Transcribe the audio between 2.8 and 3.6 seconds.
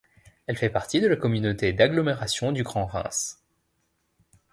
Reims.